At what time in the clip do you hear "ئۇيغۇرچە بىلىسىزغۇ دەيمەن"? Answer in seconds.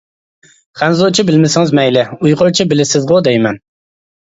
2.17-3.65